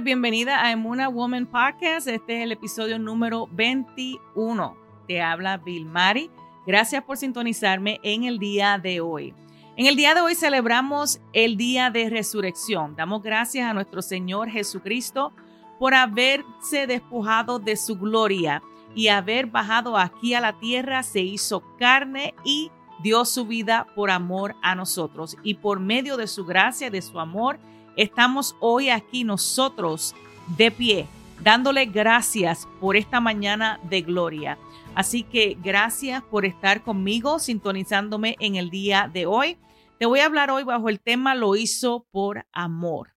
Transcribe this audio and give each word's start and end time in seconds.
Bienvenida 0.00 0.64
a 0.64 0.72
Emuna 0.72 1.08
Woman 1.08 1.44
Podcast. 1.46 2.08
Este 2.08 2.38
es 2.38 2.44
el 2.44 2.52
episodio 2.52 2.98
número 2.98 3.46
21. 3.52 4.76
Te 5.06 5.20
habla 5.20 5.58
Bill 5.58 5.84
Mari. 5.84 6.30
Gracias 6.66 7.04
por 7.04 7.18
sintonizarme 7.18 8.00
en 8.02 8.24
el 8.24 8.38
día 8.38 8.78
de 8.78 9.02
hoy. 9.02 9.34
En 9.76 9.84
el 9.84 9.94
día 9.94 10.14
de 10.14 10.22
hoy 10.22 10.34
celebramos 10.34 11.20
el 11.34 11.58
día 11.58 11.90
de 11.90 12.08
resurrección. 12.08 12.96
Damos 12.96 13.22
gracias 13.22 13.68
a 13.68 13.74
nuestro 13.74 14.00
Señor 14.00 14.48
Jesucristo 14.48 15.34
por 15.78 15.92
haberse 15.92 16.86
despojado 16.86 17.58
de 17.58 17.76
su 17.76 17.98
gloria 17.98 18.62
y 18.94 19.08
haber 19.08 19.46
bajado 19.46 19.98
aquí 19.98 20.32
a 20.32 20.40
la 20.40 20.58
tierra, 20.58 21.02
se 21.02 21.20
hizo 21.20 21.62
carne 21.78 22.34
y 22.44 22.70
dio 23.02 23.26
su 23.26 23.44
vida 23.44 23.86
por 23.94 24.10
amor 24.10 24.56
a 24.62 24.74
nosotros. 24.74 25.36
Y 25.42 25.54
por 25.54 25.80
medio 25.80 26.16
de 26.16 26.28
su 26.28 26.46
gracia, 26.46 26.88
de 26.88 27.02
su 27.02 27.20
amor, 27.20 27.58
estamos 27.96 28.56
hoy 28.60 28.90
aquí 28.90 29.24
nosotros 29.24 30.14
de 30.56 30.70
pie, 30.70 31.06
dándole 31.42 31.86
gracias 31.86 32.68
por 32.80 32.96
esta 32.96 33.20
mañana 33.20 33.80
de 33.84 34.02
gloria. 34.02 34.58
Así 34.94 35.22
que 35.22 35.56
gracias 35.62 36.22
por 36.22 36.44
estar 36.44 36.82
conmigo, 36.82 37.38
sintonizándome 37.38 38.36
en 38.40 38.56
el 38.56 38.70
día 38.70 39.10
de 39.12 39.26
hoy. 39.26 39.56
Te 39.98 40.06
voy 40.06 40.20
a 40.20 40.26
hablar 40.26 40.50
hoy 40.50 40.64
bajo 40.64 40.88
el 40.88 41.00
tema 41.00 41.34
Lo 41.34 41.56
hizo 41.56 42.06
por 42.10 42.46
amor. 42.52 43.14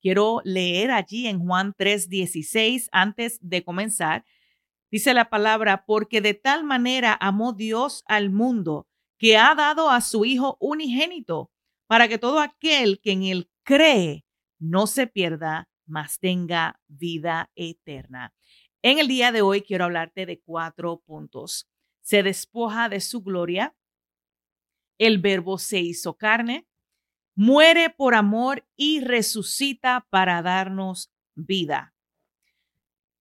Quiero 0.00 0.40
leer 0.44 0.90
allí 0.90 1.26
en 1.26 1.40
Juan 1.40 1.74
3:16 1.76 2.88
antes 2.92 3.38
de 3.40 3.64
comenzar. 3.64 4.24
Dice 4.90 5.12
la 5.12 5.28
palabra, 5.28 5.84
porque 5.86 6.20
de 6.20 6.34
tal 6.34 6.62
manera 6.62 7.16
amó 7.20 7.52
Dios 7.52 8.04
al 8.06 8.30
mundo 8.30 8.86
que 9.18 9.36
ha 9.36 9.54
dado 9.54 9.90
a 9.90 10.00
su 10.00 10.24
Hijo 10.24 10.56
unigénito, 10.60 11.50
para 11.86 12.06
que 12.06 12.18
todo 12.18 12.40
aquel 12.40 13.00
que 13.00 13.12
en 13.12 13.22
él 13.24 13.50
cree 13.64 14.24
no 14.58 14.86
se 14.86 15.06
pierda, 15.06 15.68
mas 15.86 16.18
tenga 16.18 16.80
vida 16.86 17.50
eterna. 17.54 18.32
En 18.82 18.98
el 18.98 19.08
día 19.08 19.32
de 19.32 19.42
hoy 19.42 19.62
quiero 19.62 19.84
hablarte 19.84 20.26
de 20.26 20.40
cuatro 20.40 21.02
puntos. 21.04 21.68
Se 22.02 22.22
despoja 22.22 22.88
de 22.88 23.00
su 23.00 23.22
gloria, 23.22 23.74
el 24.98 25.18
verbo 25.18 25.58
se 25.58 25.80
hizo 25.80 26.16
carne, 26.16 26.66
muere 27.34 27.90
por 27.90 28.14
amor 28.14 28.66
y 28.76 29.00
resucita 29.00 30.06
para 30.10 30.40
darnos 30.42 31.10
vida. 31.34 31.94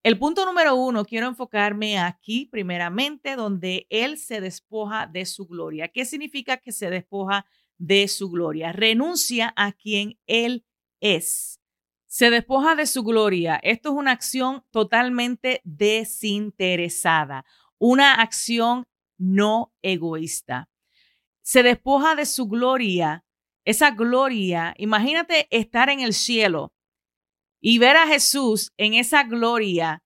El 0.03 0.19
punto 0.19 0.45
número 0.45 0.75
uno, 0.75 1.05
quiero 1.05 1.27
enfocarme 1.27 1.97
aquí 1.97 2.45
primeramente 2.45 3.37
donde 3.37 3.87
Él 3.89 4.17
se 4.17 4.41
despoja 4.41 5.07
de 5.07 5.25
su 5.25 5.47
gloria. 5.47 5.87
¿Qué 5.87 6.03
significa 6.03 6.57
que 6.57 6.73
se 6.73 6.89
despoja 6.89 7.45
de 7.77 8.07
su 8.07 8.29
gloria? 8.29 8.71
Renuncia 8.71 9.53
a 9.55 9.71
quien 9.71 10.19
Él 10.27 10.65
es. 10.99 11.59
Se 12.05 12.29
despoja 12.29 12.75
de 12.75 12.85
su 12.85 13.03
gloria. 13.03 13.59
Esto 13.63 13.89
es 13.89 13.95
una 13.95 14.11
acción 14.11 14.63
totalmente 14.71 15.61
desinteresada, 15.63 17.45
una 17.79 18.15
acción 18.15 18.87
no 19.17 19.73
egoísta. 19.81 20.69
Se 21.41 21.63
despoja 21.63 22.15
de 22.15 22.25
su 22.25 22.47
gloria. 22.47 23.25
Esa 23.65 23.91
gloria, 23.91 24.73
imagínate 24.77 25.47
estar 25.49 25.89
en 25.89 26.01
el 26.01 26.13
cielo 26.13 26.73
y 27.61 27.79
ver 27.79 27.95
a 27.95 28.07
Jesús 28.07 28.73
en 28.75 28.93
esa 28.93 29.23
gloria 29.23 30.03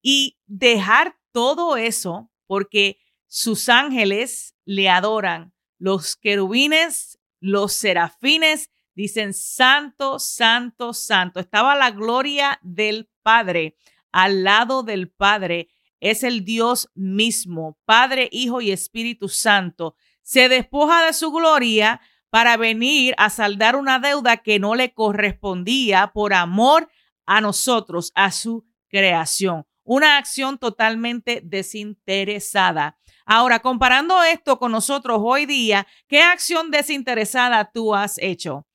y 0.00 0.38
dejar 0.46 1.18
todo 1.32 1.76
eso 1.76 2.30
porque 2.46 2.98
sus 3.26 3.68
ángeles 3.68 4.54
le 4.64 4.88
adoran. 4.88 5.52
Los 5.82 6.14
querubines, 6.14 7.18
los 7.40 7.72
serafines 7.72 8.70
dicen 8.94 9.34
santo, 9.34 10.20
santo, 10.20 10.94
santo. 10.94 11.40
Estaba 11.40 11.74
la 11.74 11.90
gloria 11.90 12.60
del 12.62 13.10
Padre 13.24 13.74
al 14.12 14.44
lado 14.44 14.84
del 14.84 15.10
Padre. 15.10 15.70
Es 15.98 16.22
el 16.22 16.44
Dios 16.44 16.88
mismo, 16.94 17.80
Padre, 17.84 18.28
Hijo 18.30 18.60
y 18.60 18.70
Espíritu 18.70 19.28
Santo. 19.28 19.96
Se 20.22 20.48
despoja 20.48 21.04
de 21.04 21.12
su 21.14 21.32
gloria 21.32 22.00
para 22.30 22.56
venir 22.56 23.16
a 23.18 23.28
saldar 23.28 23.74
una 23.74 23.98
deuda 23.98 24.36
que 24.36 24.60
no 24.60 24.76
le 24.76 24.94
correspondía 24.94 26.12
por 26.14 26.32
amor 26.32 26.92
a 27.26 27.40
nosotros, 27.40 28.12
a 28.14 28.30
su 28.30 28.64
creación. 28.86 29.66
Una 29.84 30.16
acción 30.16 30.58
totalmente 30.58 31.40
desinteresada. 31.44 32.98
Ahora, 33.24 33.60
comparando 33.60 34.22
esto 34.22 34.58
con 34.58 34.72
nosotros 34.72 35.20
hoy 35.22 35.46
día, 35.46 35.86
¿qué 36.08 36.22
acción 36.22 36.70
desinteresada 36.70 37.70
tú 37.72 37.94
has 37.94 38.18
hecho? 38.18 38.66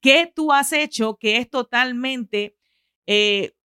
¿Qué 0.00 0.30
tú 0.34 0.52
has 0.52 0.72
hecho 0.72 1.16
que 1.16 1.38
es 1.38 1.50
totalmente 1.50 2.56
eh, 3.06 3.56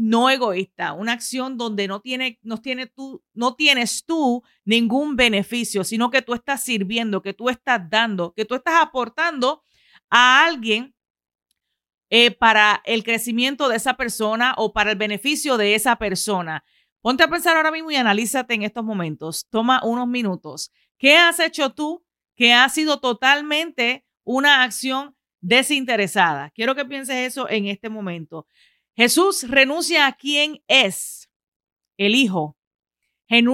no 0.00 0.30
egoísta, 0.30 0.94
una 0.94 1.12
acción 1.12 1.58
donde 1.58 1.86
no, 1.86 2.00
tiene, 2.00 2.38
no, 2.42 2.56
tiene 2.56 2.86
tú, 2.86 3.22
no 3.34 3.54
tienes 3.54 4.06
tú 4.06 4.42
ningún 4.64 5.14
beneficio, 5.14 5.84
sino 5.84 6.10
que 6.10 6.22
tú 6.22 6.32
estás 6.32 6.62
sirviendo, 6.62 7.20
que 7.20 7.34
tú 7.34 7.50
estás 7.50 7.82
dando, 7.90 8.32
que 8.32 8.46
tú 8.46 8.54
estás 8.54 8.82
aportando 8.82 9.62
a 10.08 10.46
alguien 10.46 10.94
eh, 12.10 12.32
para 12.32 12.82
el 12.84 13.04
crecimiento 13.04 13.68
de 13.68 13.76
esa 13.76 13.94
persona 13.94 14.54
o 14.56 14.72
para 14.72 14.90
el 14.90 14.96
beneficio 14.96 15.56
de 15.56 15.76
esa 15.76 15.96
persona. 15.96 16.64
Ponte 17.00 17.22
a 17.22 17.28
pensar 17.28 17.56
ahora 17.56 17.70
mismo 17.70 17.90
y 17.90 17.96
analízate 17.96 18.52
en 18.54 18.62
estos 18.62 18.84
momentos. 18.84 19.46
Toma 19.48 19.80
unos 19.84 20.08
minutos. 20.08 20.72
¿Qué 20.98 21.16
has 21.16 21.38
hecho 21.38 21.70
tú 21.70 22.04
que 22.36 22.52
ha 22.52 22.68
sido 22.68 23.00
totalmente 23.00 24.04
una 24.24 24.64
acción 24.64 25.16
desinteresada? 25.40 26.50
Quiero 26.50 26.74
que 26.74 26.84
pienses 26.84 27.16
eso 27.16 27.48
en 27.48 27.66
este 27.66 27.88
momento. 27.88 28.46
Jesús 28.96 29.48
renuncia 29.48 30.06
a 30.06 30.12
quien 30.12 30.62
es 30.68 31.30
el 31.96 32.14
Hijo, 32.14 32.58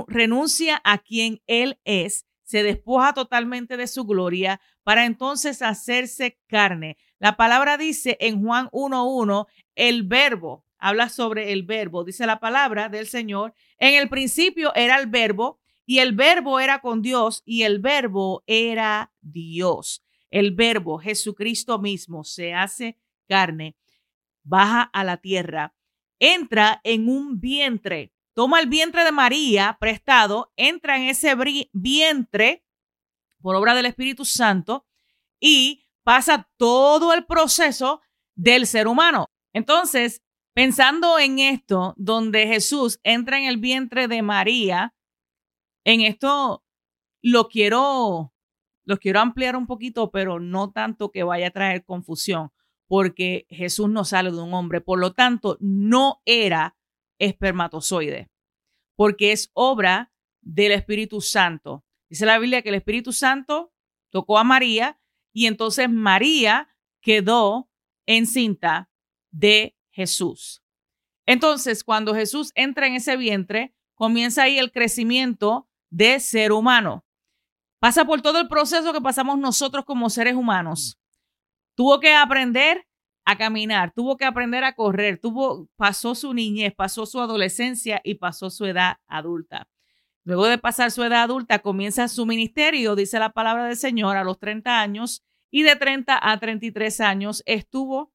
renuncia 0.09 0.81
a 0.83 0.99
quien 0.99 1.43
Él 1.47 1.79
es, 1.85 2.27
se 2.47 2.63
despoja 2.63 3.13
totalmente 3.13 3.77
de 3.77 3.89
su 3.89 4.05
gloria 4.05 4.61
para 4.85 5.05
entonces 5.05 5.61
hacerse 5.61 6.39
carne. 6.47 6.97
La 7.19 7.37
palabra 7.37 7.77
dice 7.77 8.17
en 8.21 8.43
Juan 8.43 8.69
1.1, 8.69 9.47
el 9.75 10.05
verbo, 10.05 10.65
habla 10.79 11.09
sobre 11.09 11.53
el 11.53 11.65
verbo, 11.65 12.05
dice 12.05 12.25
la 12.25 12.41
palabra 12.41 12.89
del 12.89 13.07
Señor, 13.07 13.53
en 13.79 13.95
el 13.95 14.09
principio 14.09 14.73
era 14.75 14.99
el 14.99 15.09
verbo 15.09 15.59
y 15.85 15.99
el 15.99 16.13
verbo 16.15 16.61
era 16.61 16.81
con 16.81 17.03
Dios 17.03 17.43
y 17.45 17.65
el 17.65 17.81
verbo 17.81 18.45
era 18.47 19.13
Dios. 19.21 20.05
El 20.31 20.53
verbo, 20.53 20.99
Jesucristo 20.99 21.79
mismo, 21.79 22.25
se 22.25 22.55
hace 22.55 22.97
carne 23.29 23.77
baja 24.47 24.83
a 24.83 25.03
la 25.03 25.17
tierra, 25.17 25.75
entra 26.21 26.81
en 26.85 27.09
un 27.09 27.41
vientre, 27.41 28.13
toma 28.37 28.61
el 28.61 28.69
vientre 28.69 29.03
de 29.03 29.13
María 29.13 29.79
prestado, 29.81 30.53
entra 30.57 30.99
en 30.99 31.05
ese 31.05 31.35
vientre 31.73 32.67
por 33.41 33.57
obra 33.57 33.75
del 33.75 33.87
Espíritu 33.87 34.27
Santo 34.27 34.87
y 35.41 35.89
pasa 36.03 36.47
todo 36.59 37.15
el 37.15 37.25
proceso 37.25 38.03
del 38.35 38.67
ser 38.67 38.89
humano. 38.89 39.31
Entonces, 39.55 40.23
pensando 40.53 41.19
en 41.19 41.39
esto, 41.39 41.95
donde 41.97 42.47
Jesús 42.47 43.01
entra 43.05 43.39
en 43.39 43.47
el 43.47 43.57
vientre 43.57 44.07
de 44.07 44.21
María, 44.21 44.95
en 45.85 46.03
esto 46.03 46.63
lo 47.23 47.49
quiero, 47.49 48.35
lo 48.85 48.99
quiero 48.99 49.21
ampliar 49.21 49.57
un 49.57 49.67
poquito, 49.67 50.11
pero 50.11 50.41
no 50.41 50.73
tanto 50.73 51.11
que 51.11 51.23
vaya 51.23 51.47
a 51.47 51.53
traer 51.53 51.87
confusión 51.87 52.53
porque 52.87 53.47
Jesús 53.49 53.89
no 53.89 54.05
sale 54.05 54.31
de 54.31 54.43
un 54.43 54.53
hombre. 54.53 54.83
Por 54.83 54.99
lo 54.99 55.15
tanto, 55.15 55.57
no 55.59 56.21
era 56.27 56.76
espermatozoide, 57.19 58.29
porque 58.95 59.33
es 59.33 59.51
obra 59.55 60.13
del 60.41 60.73
Espíritu 60.73 61.21
Santo. 61.21 61.85
Dice 62.09 62.27
la 62.27 62.39
Biblia 62.39 62.63
que 62.63 62.69
el 62.69 62.77
Espíritu 62.77 63.13
Santo 63.13 63.73
tocó 64.11 64.39
a 64.39 64.45
María 64.45 65.01
y 65.33 65.47
entonces 65.47 65.91
María 65.91 66.69
quedó 67.01 67.71
encinta 68.07 68.91
de 69.31 69.77
Jesús. 69.91 70.63
Entonces, 71.27 71.83
cuando 71.83 72.15
Jesús 72.15 72.53
entra 72.55 72.87
en 72.87 72.95
ese 72.95 73.17
vientre, 73.17 73.75
comienza 73.95 74.45
ahí 74.45 74.59
el 74.59 74.71
crecimiento 74.71 75.69
de 75.91 76.21
ser 76.21 76.53
humano. 76.53 77.05
Pasa 77.81 78.05
por 78.05 78.23
todo 78.23 78.41
el 78.41 78.49
proceso 78.49 78.93
que 78.93 79.01
pasamos 79.01 79.39
nosotros 79.39 79.85
como 79.85 80.09
seres 80.09 80.35
humanos. 80.35 80.99
Tuvo 81.75 82.01
que 82.01 82.15
aprender 82.15 82.87
a 83.27 83.37
caminar, 83.37 83.93
tuvo 83.93 84.17
que 84.17 84.25
aprender 84.25 84.63
a 84.63 84.77
correr, 84.77 85.19
tuvo, 85.19 85.69
pasó 85.77 86.15
su 86.15 86.33
niñez, 86.33 86.73
pasó 86.75 87.07
su 87.07 87.21
adolescencia 87.21 88.01
y 88.05 88.15
pasó 88.15 88.51
su 88.51 88.65
edad 88.65 88.99
adulta. 89.09 89.69
Luego 90.23 90.47
de 90.47 90.59
pasar 90.59 90.93
su 90.93 91.03
edad 91.03 91.25
adulta, 91.25 91.59
comienza 91.59 92.07
su 92.07 92.25
ministerio, 92.25 92.95
dice 92.95 93.19
la 93.19 93.31
palabra 93.31 93.67
del 93.67 93.77
Señor, 93.77 94.17
a 94.17 94.23
los 94.23 94.39
30 94.39 94.81
años 94.81 95.25
y 95.51 95.65
de 95.65 95.75
30 95.75 96.19
a 96.23 96.39
33 96.39 97.01
años 97.01 97.43
estuvo 97.47 98.13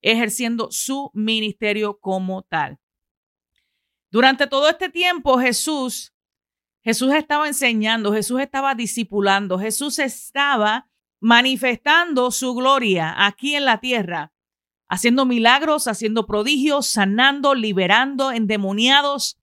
ejerciendo 0.00 0.68
su 0.70 1.10
ministerio 1.12 1.98
como 2.00 2.42
tal. 2.42 2.78
Durante 4.10 4.46
todo 4.46 4.70
este 4.70 4.88
tiempo 4.88 5.38
Jesús, 5.38 6.14
Jesús 6.82 7.12
estaba 7.12 7.48
enseñando, 7.48 8.14
Jesús 8.14 8.40
estaba 8.40 8.74
discipulando, 8.74 9.58
Jesús 9.58 9.98
estaba 9.98 10.88
manifestando 11.20 12.30
su 12.30 12.54
gloria 12.54 13.14
aquí 13.26 13.56
en 13.56 13.64
la 13.66 13.78
tierra. 13.78 14.33
Haciendo 14.94 15.26
milagros, 15.26 15.88
haciendo 15.88 16.24
prodigios, 16.24 16.86
sanando, 16.86 17.54
liberando 17.54 18.30
endemoniados. 18.30 19.38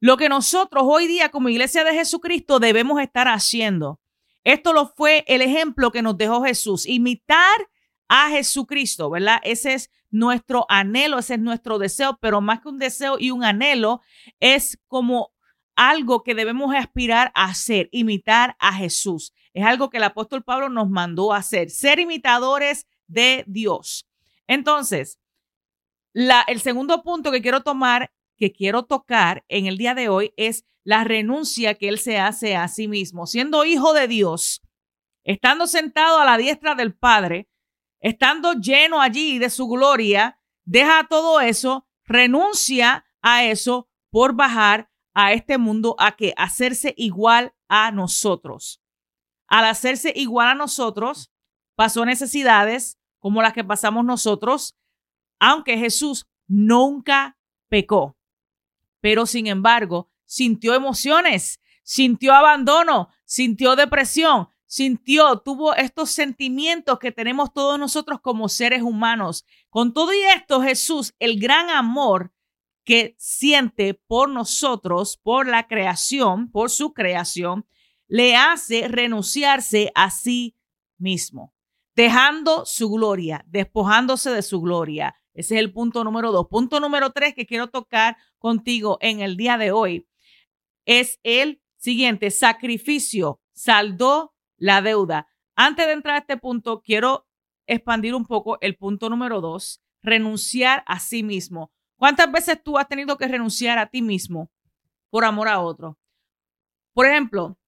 Lo 0.00 0.16
que 0.16 0.28
nosotros 0.28 0.82
hoy 0.86 1.06
día 1.06 1.30
como 1.30 1.48
iglesia 1.48 1.84
de 1.84 1.94
Jesucristo 1.94 2.58
debemos 2.58 3.00
estar 3.00 3.28
haciendo. 3.28 4.00
Esto 4.42 4.72
lo 4.72 4.88
fue 4.88 5.24
el 5.28 5.42
ejemplo 5.42 5.92
que 5.92 6.02
nos 6.02 6.18
dejó 6.18 6.42
Jesús, 6.42 6.86
imitar 6.86 7.68
a 8.08 8.30
Jesucristo, 8.30 9.10
¿verdad? 9.10 9.38
Ese 9.44 9.74
es 9.74 9.90
nuestro 10.10 10.66
anhelo, 10.68 11.18
ese 11.18 11.34
es 11.34 11.40
nuestro 11.40 11.78
deseo, 11.78 12.18
pero 12.20 12.40
más 12.40 12.60
que 12.60 12.68
un 12.68 12.78
deseo 12.78 13.16
y 13.18 13.30
un 13.30 13.44
anhelo, 13.44 14.00
es 14.40 14.80
como 14.88 15.32
algo 15.76 16.24
que 16.24 16.34
debemos 16.34 16.74
aspirar 16.74 17.30
a 17.36 17.44
hacer, 17.44 17.88
imitar 17.92 18.56
a 18.58 18.72
Jesús. 18.72 19.32
Es 19.54 19.64
algo 19.64 19.88
que 19.88 19.98
el 19.98 20.04
apóstol 20.04 20.42
Pablo 20.42 20.68
nos 20.68 20.90
mandó 20.90 21.32
hacer, 21.32 21.70
ser 21.70 22.00
imitadores 22.00 22.88
de 23.06 23.44
Dios. 23.46 24.09
Entonces, 24.50 25.20
el 26.12 26.60
segundo 26.60 27.04
punto 27.04 27.30
que 27.30 27.40
quiero 27.40 27.62
tomar, 27.62 28.12
que 28.36 28.50
quiero 28.50 28.82
tocar 28.82 29.44
en 29.46 29.66
el 29.66 29.78
día 29.78 29.94
de 29.94 30.08
hoy 30.08 30.34
es 30.36 30.64
la 30.82 31.04
renuncia 31.04 31.74
que 31.74 31.88
él 31.88 32.00
se 32.00 32.18
hace 32.18 32.56
a 32.56 32.66
sí 32.66 32.88
mismo, 32.88 33.28
siendo 33.28 33.64
hijo 33.64 33.92
de 33.92 34.08
Dios, 34.08 34.60
estando 35.22 35.68
sentado 35.68 36.18
a 36.18 36.24
la 36.24 36.36
diestra 36.36 36.74
del 36.74 36.96
Padre, 36.96 37.48
estando 38.00 38.54
lleno 38.54 39.00
allí 39.00 39.38
de 39.38 39.50
su 39.50 39.68
gloria, 39.68 40.40
deja 40.64 41.06
todo 41.08 41.40
eso, 41.40 41.86
renuncia 42.02 43.06
a 43.22 43.44
eso 43.44 43.88
por 44.10 44.34
bajar 44.34 44.90
a 45.14 45.32
este 45.32 45.58
mundo 45.58 45.94
a 46.00 46.16
que 46.16 46.34
hacerse 46.36 46.92
igual 46.96 47.54
a 47.68 47.92
nosotros. 47.92 48.82
Al 49.46 49.66
hacerse 49.66 50.12
igual 50.16 50.48
a 50.48 50.54
nosotros, 50.56 51.30
pasó 51.76 52.04
necesidades 52.04 52.99
como 53.20 53.42
las 53.42 53.52
que 53.52 53.62
pasamos 53.62 54.04
nosotros, 54.04 54.76
aunque 55.38 55.78
Jesús 55.78 56.26
nunca 56.48 57.38
pecó. 57.68 58.16
Pero 59.00 59.26
sin 59.26 59.46
embargo, 59.46 60.10
sintió 60.24 60.74
emociones, 60.74 61.60
sintió 61.84 62.34
abandono, 62.34 63.08
sintió 63.24 63.76
depresión, 63.76 64.48
sintió, 64.66 65.38
tuvo 65.38 65.74
estos 65.74 66.10
sentimientos 66.10 66.98
que 66.98 67.12
tenemos 67.12 67.52
todos 67.52 67.78
nosotros 67.78 68.20
como 68.20 68.48
seres 68.48 68.82
humanos. 68.82 69.44
Con 69.68 69.92
todo 69.92 70.12
y 70.12 70.20
esto, 70.36 70.60
Jesús, 70.60 71.14
el 71.18 71.40
gran 71.40 71.70
amor 71.70 72.32
que 72.84 73.14
siente 73.18 73.94
por 73.94 74.28
nosotros, 74.28 75.18
por 75.22 75.46
la 75.46 75.66
creación, 75.68 76.50
por 76.50 76.70
su 76.70 76.92
creación, 76.92 77.66
le 78.08 78.36
hace 78.36 78.88
renunciarse 78.88 79.92
a 79.94 80.10
sí 80.10 80.56
mismo, 80.98 81.54
dejando 82.00 82.64
su 82.64 82.88
gloria, 82.88 83.44
despojándose 83.46 84.30
de 84.30 84.40
su 84.40 84.62
gloria. 84.62 85.20
Ese 85.34 85.56
es 85.56 85.60
el 85.60 85.70
punto 85.70 86.02
número 86.02 86.32
dos. 86.32 86.46
Punto 86.48 86.80
número 86.80 87.10
tres 87.10 87.34
que 87.34 87.44
quiero 87.44 87.68
tocar 87.68 88.16
contigo 88.38 88.96
en 89.02 89.20
el 89.20 89.36
día 89.36 89.58
de 89.58 89.70
hoy 89.70 90.08
es 90.86 91.20
el 91.24 91.60
siguiente, 91.76 92.30
sacrificio, 92.30 93.42
saldó 93.52 94.34
la 94.56 94.80
deuda. 94.80 95.28
Antes 95.54 95.84
de 95.88 95.92
entrar 95.92 96.14
a 96.14 96.18
este 96.20 96.38
punto, 96.38 96.80
quiero 96.80 97.28
expandir 97.66 98.14
un 98.14 98.24
poco 98.24 98.58
el 98.62 98.78
punto 98.78 99.10
número 99.10 99.42
dos, 99.42 99.82
renunciar 100.02 100.82
a 100.86 101.00
sí 101.00 101.22
mismo. 101.22 101.70
¿Cuántas 101.96 102.32
veces 102.32 102.62
tú 102.62 102.78
has 102.78 102.88
tenido 102.88 103.18
que 103.18 103.28
renunciar 103.28 103.78
a 103.78 103.90
ti 103.90 104.00
mismo 104.00 104.50
por 105.10 105.26
amor 105.26 105.48
a 105.48 105.60
otro? 105.60 105.98
Por 106.94 107.04
ejemplo, 107.04 107.58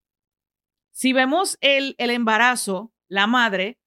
si 0.90 1.12
vemos 1.12 1.58
el, 1.60 1.94
el 1.98 2.08
embarazo, 2.08 2.94
la 3.08 3.26
madre, 3.26 3.78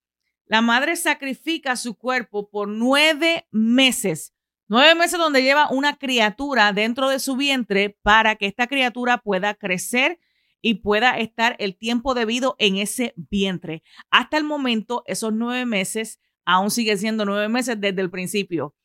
la 0.45 0.61
madre 0.61 0.95
sacrifica 0.95 1.75
su 1.75 1.95
cuerpo 1.95 2.49
por 2.49 2.67
nueve 2.67 3.47
meses. 3.51 4.33
Nueve 4.67 4.95
meses 4.95 5.19
donde 5.19 5.43
lleva 5.43 5.69
una 5.69 5.97
criatura 5.97 6.73
dentro 6.73 7.09
de 7.09 7.19
su 7.19 7.35
vientre 7.35 7.97
para 8.01 8.35
que 8.35 8.47
esta 8.47 8.67
criatura 8.67 9.19
pueda 9.19 9.53
crecer 9.53 10.19
y 10.61 10.75
pueda 10.75 11.19
estar 11.19 11.55
el 11.59 11.77
tiempo 11.77 12.15
debido 12.15 12.55
en 12.57 12.77
ese 12.77 13.13
vientre. 13.15 13.83
Hasta 14.09 14.37
el 14.37 14.43
momento, 14.43 15.03
esos 15.05 15.33
nueve 15.33 15.65
meses 15.65 16.19
aún 16.45 16.71
sigue 16.71 16.97
siendo 16.97 17.25
nueve 17.25 17.49
meses 17.49 17.79
desde 17.79 18.01
el 18.01 18.09
principio. 18.09 18.75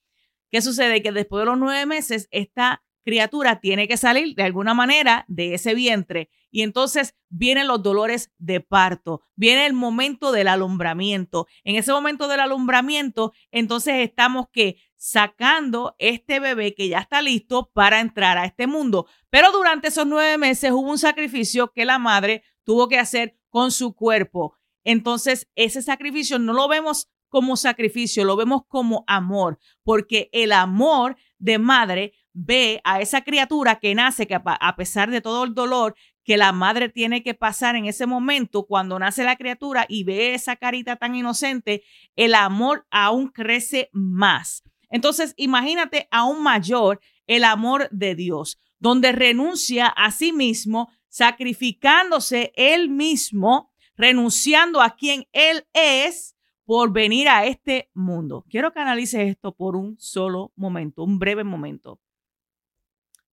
¿Qué 0.50 0.60
sucede? 0.60 1.02
Que 1.02 1.12
después 1.12 1.42
de 1.42 1.46
los 1.46 1.58
nueve 1.58 1.86
meses, 1.86 2.28
esta 2.30 2.82
criatura 3.04 3.60
tiene 3.60 3.88
que 3.88 3.96
salir 3.96 4.34
de 4.34 4.42
alguna 4.42 4.74
manera 4.74 5.24
de 5.28 5.54
ese 5.54 5.74
vientre 5.74 6.30
y 6.50 6.62
entonces 6.62 7.14
vienen 7.28 7.68
los 7.68 7.82
dolores 7.82 8.32
de 8.38 8.60
parto, 8.60 9.22
viene 9.36 9.66
el 9.66 9.72
momento 9.72 10.32
del 10.32 10.48
alumbramiento. 10.48 11.46
En 11.64 11.76
ese 11.76 11.92
momento 11.92 12.28
del 12.28 12.40
alumbramiento, 12.40 13.32
entonces 13.50 13.94
estamos 13.98 14.46
que 14.52 14.76
sacando 14.96 15.94
este 15.98 16.40
bebé 16.40 16.74
que 16.74 16.88
ya 16.88 16.98
está 16.98 17.22
listo 17.22 17.70
para 17.72 18.00
entrar 18.00 18.36
a 18.36 18.44
este 18.44 18.66
mundo. 18.66 19.06
Pero 19.30 19.52
durante 19.52 19.88
esos 19.88 20.06
nueve 20.06 20.38
meses 20.38 20.72
hubo 20.72 20.90
un 20.90 20.98
sacrificio 20.98 21.72
que 21.72 21.84
la 21.84 21.98
madre 21.98 22.42
tuvo 22.64 22.88
que 22.88 22.98
hacer 22.98 23.38
con 23.48 23.70
su 23.70 23.94
cuerpo. 23.94 24.56
Entonces, 24.84 25.48
ese 25.54 25.82
sacrificio 25.82 26.38
no 26.38 26.52
lo 26.52 26.68
vemos 26.68 27.10
como 27.28 27.56
sacrificio, 27.56 28.24
lo 28.24 28.36
vemos 28.36 28.62
como 28.66 29.04
amor, 29.06 29.58
porque 29.84 30.28
el 30.32 30.52
amor 30.52 31.16
de 31.38 31.58
madre 31.58 32.12
ve 32.32 32.80
a 32.84 33.00
esa 33.00 33.22
criatura 33.22 33.78
que 33.78 33.94
nace, 33.94 34.26
que 34.26 34.38
a 34.42 34.76
pesar 34.76 35.10
de 35.10 35.20
todo 35.20 35.44
el 35.44 35.54
dolor 35.54 35.94
que 36.24 36.36
la 36.36 36.52
madre 36.52 36.88
tiene 36.88 37.22
que 37.22 37.34
pasar 37.34 37.76
en 37.76 37.86
ese 37.86 38.06
momento, 38.06 38.66
cuando 38.66 38.98
nace 38.98 39.24
la 39.24 39.36
criatura 39.36 39.86
y 39.88 40.04
ve 40.04 40.34
esa 40.34 40.56
carita 40.56 40.96
tan 40.96 41.14
inocente, 41.14 41.82
el 42.14 42.34
amor 42.34 42.86
aún 42.90 43.28
crece 43.28 43.88
más. 43.92 44.62
Entonces, 44.90 45.34
imagínate 45.36 46.08
aún 46.10 46.42
mayor 46.42 47.00
el 47.26 47.44
amor 47.44 47.88
de 47.90 48.14
Dios, 48.14 48.58
donde 48.78 49.12
renuncia 49.12 49.86
a 49.86 50.10
sí 50.10 50.32
mismo, 50.32 50.90
sacrificándose 51.08 52.52
él 52.54 52.88
mismo, 52.88 53.72
renunciando 53.96 54.80
a 54.80 54.96
quien 54.96 55.26
él 55.32 55.66
es 55.72 56.36
por 56.64 56.92
venir 56.92 57.28
a 57.28 57.46
este 57.46 57.90
mundo. 57.94 58.44
Quiero 58.48 58.72
que 58.72 58.78
analices 58.78 59.28
esto 59.28 59.54
por 59.54 59.74
un 59.74 59.98
solo 59.98 60.52
momento, 60.54 61.02
un 61.02 61.18
breve 61.18 61.44
momento. 61.44 62.00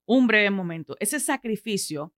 Un 0.08 0.26
breve 0.26 0.50
momento. 0.50 0.96
Ese 1.00 1.20
sacrificio 1.20 2.14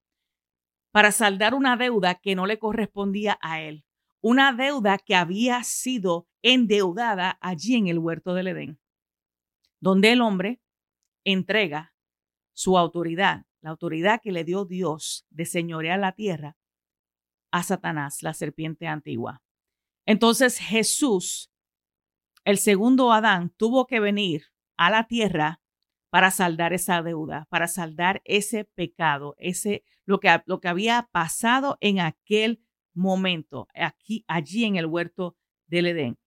para 0.92 1.10
saldar 1.10 1.54
una 1.54 1.76
deuda 1.76 2.14
que 2.14 2.36
no 2.36 2.46
le 2.46 2.56
correspondía 2.56 3.36
a 3.42 3.62
él. 3.62 3.84
Una 4.20 4.52
deuda 4.52 4.96
que 4.96 5.16
había 5.16 5.64
sido 5.64 6.28
endeudada 6.40 7.36
allí 7.40 7.74
en 7.74 7.88
el 7.88 7.98
huerto 7.98 8.34
del 8.34 8.46
Edén, 8.46 8.80
donde 9.80 10.12
el 10.12 10.20
hombre 10.20 10.60
entrega 11.24 11.92
su 12.52 12.78
autoridad, 12.78 13.46
la 13.60 13.70
autoridad 13.70 14.20
que 14.22 14.30
le 14.30 14.44
dio 14.44 14.64
Dios 14.64 15.26
de 15.30 15.44
señorear 15.44 15.98
la 15.98 16.12
tierra, 16.12 16.56
a 17.50 17.64
Satanás, 17.64 18.22
la 18.22 18.34
serpiente 18.34 18.86
antigua. 18.86 19.42
Entonces 20.06 20.58
Jesús, 20.58 21.50
el 22.44 22.58
segundo 22.58 23.12
Adán, 23.12 23.52
tuvo 23.56 23.88
que 23.88 23.98
venir 23.98 24.44
a 24.76 24.90
la 24.90 25.08
tierra 25.08 25.59
para 26.10 26.30
saldar 26.30 26.72
esa 26.72 27.02
deuda, 27.02 27.46
para 27.50 27.68
saldar 27.68 28.20
ese 28.24 28.64
pecado, 28.64 29.34
ese 29.38 29.84
lo 30.04 30.18
que, 30.18 30.42
lo 30.46 30.60
que 30.60 30.68
había 30.68 31.08
pasado 31.12 31.78
en 31.80 32.00
aquel 32.00 32.62
momento, 32.92 33.68
aquí, 33.74 34.24
allí 34.26 34.64
en 34.64 34.76
el 34.76 34.86
huerto 34.86 35.36
del 35.66 35.86
Edén. 35.86 36.18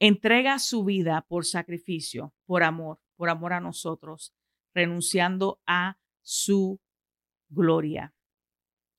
Entrega 0.00 0.58
su 0.58 0.84
vida 0.84 1.24
por 1.28 1.44
sacrificio, 1.44 2.34
por 2.46 2.64
amor, 2.64 3.00
por 3.16 3.28
amor 3.28 3.52
a 3.52 3.60
nosotros, 3.60 4.34
renunciando 4.74 5.60
a 5.66 5.98
su 6.22 6.80
gloria, 7.50 8.14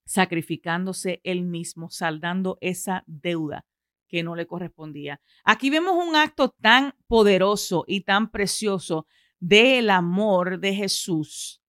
sacrificándose 0.05 1.20
él 1.24 1.41
mismo, 1.41 1.89
saldando 1.89 2.58
esa 2.62 3.03
deuda 3.08 3.65
que 4.08 4.22
no 4.22 4.36
le 4.36 4.46
correspondía. 4.46 5.20
Aquí 5.43 5.72
vemos 5.72 5.96
un 5.96 6.15
acto 6.15 6.50
tan 6.62 6.93
poderoso 7.08 7.84
y 7.88 8.01
tan 8.01 8.29
precioso 8.29 9.08
del 9.43 9.89
amor 9.89 10.57
de 10.59 10.73
Jesús 10.73 11.62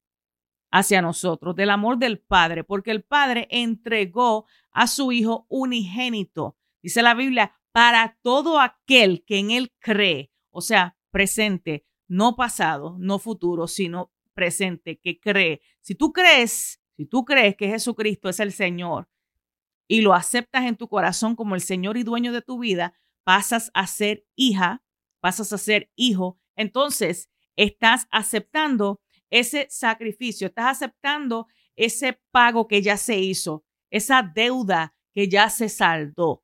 hacia 0.70 1.02
nosotros, 1.02 1.56
del 1.56 1.70
amor 1.70 1.98
del 1.98 2.20
Padre, 2.20 2.62
porque 2.62 2.92
el 2.92 3.02
Padre 3.02 3.48
entregó 3.50 4.46
a 4.70 4.86
su 4.86 5.10
Hijo 5.10 5.44
unigénito, 5.48 6.56
dice 6.82 7.02
la 7.02 7.14
Biblia, 7.14 7.52
para 7.72 8.16
todo 8.22 8.60
aquel 8.60 9.24
que 9.24 9.38
en 9.38 9.50
Él 9.50 9.72
cree, 9.80 10.30
o 10.50 10.60
sea, 10.60 10.96
presente, 11.10 11.84
no 12.06 12.36
pasado, 12.36 12.96
no 13.00 13.18
futuro, 13.18 13.66
sino 13.66 14.12
presente, 14.34 15.00
que 15.00 15.18
cree. 15.18 15.60
Si 15.80 15.96
tú 15.96 16.12
crees, 16.12 16.80
si 16.96 17.06
tú 17.06 17.24
crees 17.24 17.56
que 17.56 17.66
Jesucristo 17.68 18.28
es 18.28 18.38
el 18.38 18.52
Señor 18.52 19.08
y 19.88 20.02
lo 20.02 20.14
aceptas 20.14 20.64
en 20.66 20.76
tu 20.76 20.86
corazón 20.86 21.34
como 21.34 21.56
el 21.56 21.60
Señor 21.60 21.96
y 21.96 22.04
dueño 22.04 22.32
de 22.32 22.42
tu 22.42 22.60
vida, 22.60 22.94
pasas 23.24 23.72
a 23.74 23.88
ser 23.88 24.24
hija, 24.36 24.84
pasas 25.18 25.52
a 25.52 25.58
ser 25.58 25.90
hijo. 25.96 26.38
Entonces, 26.54 27.30
estás 27.56 28.06
aceptando 28.10 29.00
ese 29.30 29.66
sacrificio, 29.70 30.48
estás 30.48 30.76
aceptando 30.82 31.48
ese 31.76 32.20
pago 32.30 32.68
que 32.68 32.82
ya 32.82 32.96
se 32.96 33.18
hizo, 33.18 33.64
esa 33.90 34.22
deuda 34.22 34.94
que 35.12 35.28
ya 35.28 35.50
se 35.50 35.68
saldó. 35.68 36.42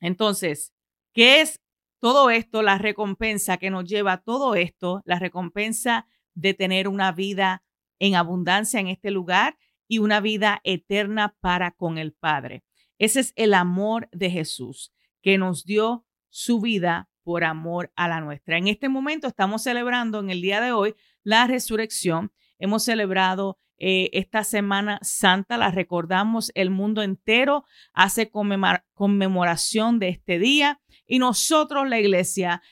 Entonces, 0.00 0.72
¿qué 1.12 1.40
es 1.40 1.62
todo 2.02 2.30
esto, 2.30 2.62
la 2.62 2.78
recompensa 2.78 3.58
que 3.58 3.70
nos 3.70 3.84
lleva 3.84 4.14
a 4.14 4.22
todo 4.22 4.56
esto, 4.56 5.02
la 5.04 5.20
recompensa 5.20 6.08
de 6.34 6.52
tener 6.52 6.88
una 6.88 7.12
vida 7.12 7.62
en 8.00 8.16
abundancia 8.16 8.80
en 8.80 8.88
este 8.88 9.12
lugar 9.12 9.56
y 9.86 9.98
una 9.98 10.20
vida 10.20 10.60
eterna 10.64 11.36
para 11.38 11.70
con 11.70 11.98
el 11.98 12.12
Padre. 12.12 12.64
Ese 12.98 13.20
es 13.20 13.32
el 13.36 13.54
amor 13.54 14.08
de 14.10 14.30
Jesús, 14.30 14.92
que 15.22 15.38
nos 15.38 15.64
dio 15.64 16.04
su 16.28 16.60
vida 16.60 17.08
por 17.22 17.44
amor 17.44 17.92
a 17.96 18.08
la 18.08 18.20
nuestra. 18.20 18.58
En 18.58 18.68
este 18.68 18.88
momento 18.88 19.26
estamos 19.26 19.62
celebrando 19.62 20.20
en 20.20 20.30
el 20.30 20.42
día 20.42 20.60
de 20.60 20.72
hoy 20.72 20.94
la 21.22 21.46
resurrección. 21.46 22.32
Hemos 22.58 22.84
celebrado 22.84 23.58
eh, 23.84 24.10
esta 24.12 24.44
Semana 24.44 24.98
Santa, 25.02 25.56
la 25.56 25.70
recordamos, 25.70 26.52
el 26.54 26.70
mundo 26.70 27.02
entero 27.02 27.64
hace 27.92 28.30
conmemoración 28.30 29.98
de 29.98 30.08
este 30.08 30.38
día 30.38 30.80
y 31.06 31.18
nosotros, 31.18 31.88
la 31.88 31.98
iglesia, 31.98 32.62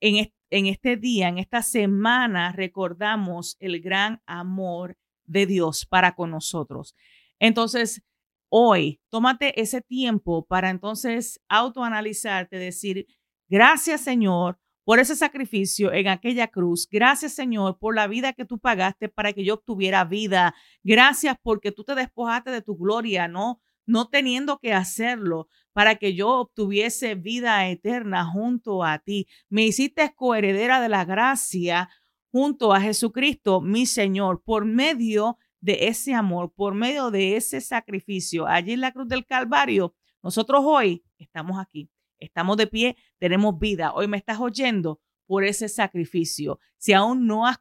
en, 0.00 0.32
en 0.48 0.66
este 0.66 0.96
día, 0.96 1.28
en 1.28 1.38
esta 1.38 1.62
semana, 1.62 2.52
recordamos 2.52 3.56
el 3.60 3.80
gran 3.80 4.22
amor 4.24 4.96
de 5.24 5.46
Dios 5.46 5.86
para 5.86 6.14
con 6.14 6.30
nosotros. 6.30 6.94
Entonces, 7.38 8.02
hoy, 8.48 9.00
tómate 9.10 9.60
ese 9.60 9.80
tiempo 9.80 10.46
para 10.46 10.70
entonces 10.70 11.40
autoanalizarte, 11.48 12.56
decir, 12.56 13.06
gracias 13.48 14.00
Señor 14.00 14.58
por 14.84 14.98
ese 14.98 15.14
sacrificio 15.14 15.92
en 15.92 16.08
aquella 16.08 16.48
cruz. 16.48 16.88
Gracias 16.90 17.34
Señor 17.34 17.78
por 17.78 17.94
la 17.94 18.06
vida 18.06 18.32
que 18.32 18.44
tú 18.44 18.58
pagaste 18.58 19.08
para 19.08 19.32
que 19.32 19.44
yo 19.44 19.54
obtuviera 19.54 20.04
vida. 20.04 20.54
Gracias 20.82 21.36
porque 21.42 21.72
tú 21.72 21.84
te 21.84 21.94
despojaste 21.94 22.50
de 22.50 22.62
tu 22.62 22.76
gloria, 22.76 23.28
¿no? 23.28 23.60
No 23.86 24.08
teniendo 24.08 24.58
que 24.58 24.72
hacerlo 24.72 25.48
para 25.72 25.96
que 25.96 26.14
yo 26.14 26.28
obtuviese 26.40 27.14
vida 27.14 27.68
eterna 27.68 28.24
junto 28.24 28.84
a 28.84 28.98
ti. 28.98 29.26
Me 29.48 29.64
hiciste 29.64 30.12
coheredera 30.14 30.80
de 30.80 30.88
la 30.88 31.04
gracia 31.04 31.88
junto 32.30 32.72
a 32.72 32.80
Jesucristo, 32.80 33.60
mi 33.60 33.86
Señor, 33.86 34.42
por 34.42 34.64
medio 34.64 35.36
de 35.60 35.88
ese 35.88 36.14
amor, 36.14 36.52
por 36.52 36.74
medio 36.74 37.10
de 37.10 37.36
ese 37.36 37.60
sacrificio 37.60 38.46
allí 38.46 38.72
en 38.72 38.80
la 38.80 38.92
cruz 38.92 39.08
del 39.08 39.26
Calvario. 39.26 39.94
Nosotros 40.22 40.62
hoy 40.64 41.04
estamos 41.18 41.58
aquí, 41.58 41.90
estamos 42.22 42.56
de 42.56 42.66
pie, 42.66 42.96
tenemos 43.18 43.58
vida. 43.58 43.92
Hoy 43.94 44.08
me 44.08 44.16
estás 44.16 44.40
oyendo 44.40 45.00
por 45.26 45.44
ese 45.44 45.68
sacrificio. 45.68 46.58
Si 46.78 46.92
aún 46.92 47.26
no 47.26 47.46
has 47.46 47.58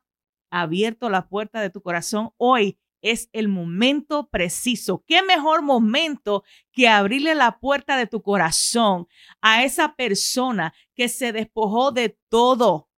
abierto 0.49 1.09
la 1.09 1.27
puerta 1.27 1.61
de 1.61 1.69
tu 1.69 1.81
corazón, 1.81 2.31
hoy 2.37 2.77
es 3.01 3.29
el 3.33 3.47
momento 3.47 4.29
preciso. 4.29 5.03
¿Qué 5.07 5.23
mejor 5.23 5.61
momento 5.63 6.43
que 6.71 6.87
abrirle 6.87 7.35
la 7.35 7.59
puerta 7.59 7.97
de 7.97 8.07
tu 8.07 8.21
corazón 8.21 9.07
a 9.41 9.63
esa 9.63 9.95
persona 9.95 10.73
que 10.95 11.09
se 11.09 11.31
despojó 11.31 11.91
de 11.91 12.17
todo, 12.29 12.89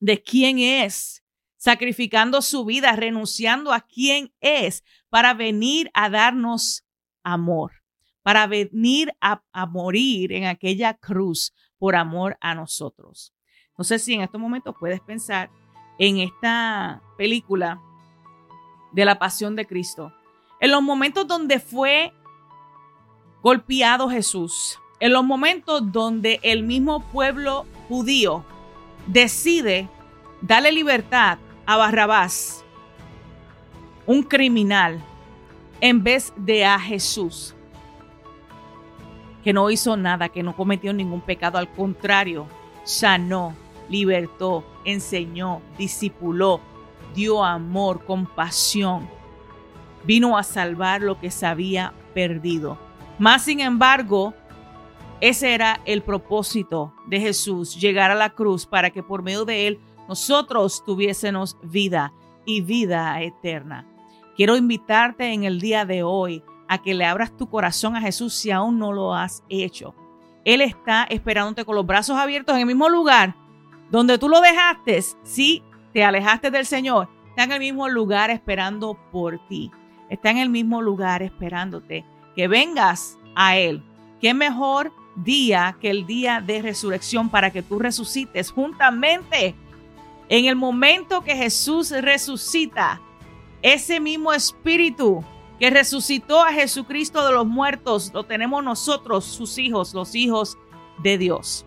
de 0.00 0.22
quién 0.22 0.58
es, 0.58 1.24
sacrificando 1.56 2.42
su 2.42 2.64
vida, 2.64 2.96
renunciando 2.96 3.72
a 3.72 3.82
quién 3.82 4.32
es 4.40 4.82
para 5.10 5.34
venir 5.34 5.90
a 5.94 6.08
darnos 6.08 6.86
amor, 7.22 7.79
para 8.22 8.46
venir 8.46 9.12
a, 9.20 9.42
morir 9.66 10.32
en 10.32 10.44
aquella 10.44 10.94
cruz 10.94 11.54
por 11.78 11.96
amor 11.96 12.36
a 12.40 12.54
nosotros? 12.54 13.34
No 13.76 13.84
sé 13.84 13.98
si 13.98 14.14
en 14.14 14.22
estos 14.22 14.40
momentos 14.40 14.74
puedes 14.78 15.00
pensar 15.00 15.50
en 15.98 16.18
esta 16.18 17.02
película 17.16 17.80
de 18.92 19.04
la 19.04 19.18
pasión 19.18 19.56
de 19.56 19.66
Cristo. 19.66 20.12
En 20.60 20.70
los 20.70 20.82
momentos 20.82 21.26
donde 21.26 21.60
fue 21.60 22.12
golpeado 23.42 24.10
Jesús, 24.10 24.78
en 24.98 25.12
los 25.12 25.24
momentos 25.24 25.90
donde 25.92 26.40
el 26.42 26.62
mismo 26.62 27.00
pueblo 27.10 27.66
judío 27.88 28.44
decide 29.06 29.88
darle 30.42 30.72
libertad 30.72 31.38
a 31.66 31.76
Barrabás, 31.76 32.64
un 34.06 34.22
criminal, 34.22 35.00
en 35.80 36.02
vez 36.02 36.32
de 36.36 36.64
a 36.64 36.78
Jesús, 36.78 37.54
que 39.42 39.52
no 39.52 39.70
hizo 39.70 39.96
nada, 39.96 40.28
que 40.28 40.42
no 40.42 40.56
cometió 40.56 40.92
ningún 40.92 41.20
pecado, 41.20 41.58
al 41.58 41.70
contrario, 41.72 42.46
sanó, 42.84 43.54
libertó, 43.88 44.64
enseñó, 44.84 45.60
discipuló, 45.78 46.60
dio 47.14 47.44
amor, 47.44 48.04
compasión. 48.04 49.08
Vino 50.04 50.36
a 50.36 50.42
salvar 50.42 51.02
lo 51.02 51.18
que 51.18 51.30
se 51.30 51.46
había 51.46 51.92
perdido. 52.14 52.78
Más 53.18 53.44
sin 53.44 53.60
embargo, 53.60 54.34
ese 55.20 55.52
era 55.54 55.80
el 55.84 56.02
propósito 56.02 56.94
de 57.06 57.20
Jesús, 57.20 57.78
llegar 57.78 58.10
a 58.10 58.14
la 58.14 58.30
cruz 58.30 58.64
para 58.64 58.90
que 58.90 59.02
por 59.02 59.22
medio 59.22 59.44
de 59.44 59.66
él 59.66 59.80
nosotros 60.08 60.82
tuviésemos 60.84 61.56
vida 61.62 62.12
y 62.46 62.62
vida 62.62 63.20
eterna. 63.22 63.86
Quiero 64.36 64.56
invitarte 64.56 65.32
en 65.32 65.44
el 65.44 65.60
día 65.60 65.84
de 65.84 66.02
hoy 66.02 66.42
a 66.70 66.78
que 66.78 66.94
le 66.94 67.04
abras 67.04 67.36
tu 67.36 67.50
corazón 67.50 67.96
a 67.96 68.00
Jesús 68.00 68.32
si 68.32 68.52
aún 68.52 68.78
no 68.78 68.92
lo 68.92 69.12
has 69.12 69.42
hecho. 69.48 69.92
Él 70.44 70.60
está 70.60 71.02
esperándote 71.02 71.64
con 71.64 71.74
los 71.74 71.84
brazos 71.84 72.16
abiertos 72.16 72.54
en 72.54 72.60
el 72.60 72.66
mismo 72.66 72.88
lugar 72.88 73.34
donde 73.90 74.18
tú 74.18 74.28
lo 74.28 74.40
dejaste. 74.40 75.02
Sí, 75.24 75.64
te 75.92 76.04
alejaste 76.04 76.48
del 76.52 76.64
Señor, 76.64 77.08
está 77.30 77.42
en 77.42 77.50
el 77.50 77.58
mismo 77.58 77.88
lugar 77.88 78.30
esperando 78.30 78.96
por 79.10 79.44
ti. 79.48 79.72
Está 80.10 80.30
en 80.30 80.38
el 80.38 80.48
mismo 80.48 80.80
lugar 80.80 81.22
esperándote 81.24 82.04
que 82.36 82.46
vengas 82.46 83.18
a 83.34 83.56
Él. 83.56 83.82
¿Qué 84.20 84.32
mejor 84.32 84.92
día 85.16 85.76
que 85.80 85.90
el 85.90 86.06
día 86.06 86.40
de 86.40 86.62
resurrección 86.62 87.30
para 87.30 87.50
que 87.50 87.62
tú 87.62 87.80
resucites 87.80 88.52
juntamente? 88.52 89.56
En 90.28 90.44
el 90.44 90.54
momento 90.54 91.24
que 91.24 91.34
Jesús 91.34 91.90
resucita, 91.90 93.00
ese 93.60 93.98
mismo 93.98 94.32
espíritu 94.32 95.24
que 95.60 95.68
resucitó 95.68 96.42
a 96.42 96.54
Jesucristo 96.54 97.24
de 97.26 97.34
los 97.34 97.46
muertos, 97.46 98.10
lo 98.14 98.24
tenemos 98.24 98.64
nosotros, 98.64 99.26
sus 99.26 99.58
hijos, 99.58 99.92
los 99.92 100.14
hijos 100.14 100.56
de 101.02 101.18
Dios. 101.18 101.66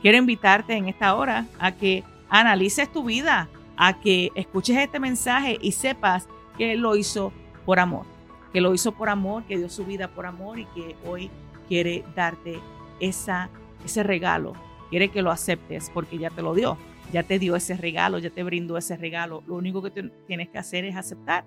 Quiero 0.00 0.16
invitarte 0.16 0.74
en 0.74 0.88
esta 0.88 1.16
hora 1.16 1.46
a 1.58 1.72
que 1.72 2.04
analices 2.28 2.90
tu 2.92 3.02
vida, 3.02 3.48
a 3.76 3.98
que 3.98 4.30
escuches 4.36 4.76
este 4.76 5.00
mensaje 5.00 5.58
y 5.60 5.72
sepas 5.72 6.28
que 6.56 6.72
Él 6.72 6.80
lo 6.80 6.94
hizo 6.94 7.32
por 7.66 7.80
amor, 7.80 8.06
que 8.52 8.60
lo 8.60 8.74
hizo 8.74 8.92
por 8.92 9.08
amor, 9.08 9.42
que 9.42 9.58
dio 9.58 9.68
su 9.68 9.84
vida 9.84 10.06
por 10.06 10.24
amor 10.24 10.60
y 10.60 10.66
que 10.66 10.94
hoy 11.04 11.28
quiere 11.66 12.04
darte 12.14 12.60
esa, 13.00 13.50
ese 13.84 14.04
regalo. 14.04 14.52
Quiere 14.88 15.08
que 15.08 15.20
lo 15.20 15.32
aceptes 15.32 15.90
porque 15.92 16.16
ya 16.16 16.30
te 16.30 16.42
lo 16.42 16.54
dio, 16.54 16.78
ya 17.12 17.24
te 17.24 17.40
dio 17.40 17.56
ese 17.56 17.76
regalo, 17.76 18.20
ya 18.20 18.30
te 18.30 18.44
brindó 18.44 18.78
ese 18.78 18.96
regalo. 18.96 19.42
Lo 19.48 19.56
único 19.56 19.82
que 19.82 19.90
tienes 20.28 20.48
que 20.48 20.58
hacer 20.58 20.84
es 20.84 20.94
aceptar 20.94 21.44